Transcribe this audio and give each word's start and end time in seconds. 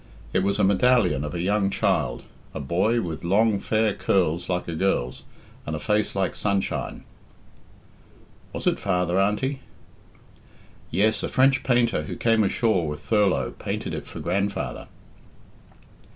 It 0.33 0.41
was 0.41 0.57
a 0.57 0.63
medallion 0.63 1.23
of 1.23 1.35
a 1.35 1.41
young 1.41 1.69
child 1.69 2.23
a 2.55 2.59
boy, 2.59 3.01
with 3.01 3.23
long 3.23 3.59
fair 3.59 3.93
curls 3.93 4.49
like 4.49 4.67
a 4.67 4.73
girl's, 4.73 5.21
and 5.63 5.75
a 5.75 5.79
face 5.79 6.15
like 6.15 6.35
sunshine. 6.35 7.03
"Was 8.51 8.65
it 8.65 8.79
father, 8.79 9.19
Auntie?" 9.19 9.59
"Yes; 10.89 11.21
a 11.21 11.29
French 11.29 11.61
painter 11.61 12.01
who 12.05 12.15
came 12.15 12.43
ashore 12.43 12.87
with 12.87 13.01
Thurlot 13.05 13.59
painted 13.59 13.93
it 13.93 14.07
for 14.07 14.19
grandfather." 14.19 14.87